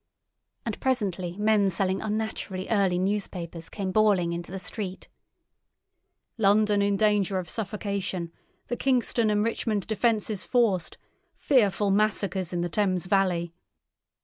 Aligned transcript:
And 0.65 0.79
presently 0.81 1.37
men 1.37 1.69
selling 1.69 2.01
unnaturally 2.01 2.67
early 2.71 2.97
newspapers 2.97 3.69
came 3.69 3.91
bawling 3.91 4.33
into 4.33 4.51
the 4.51 4.57
street: 4.57 5.07
"London 6.39 6.81
in 6.81 6.97
danger 6.97 7.37
of 7.37 7.47
suffocation! 7.47 8.31
The 8.65 8.77
Kingston 8.77 9.29
and 9.29 9.45
Richmond 9.45 9.85
defences 9.85 10.43
forced! 10.43 10.97
Fearful 11.37 11.91
massacres 11.91 12.51
in 12.51 12.61
the 12.61 12.67
Thames 12.69 13.05
Valley!" 13.05 13.53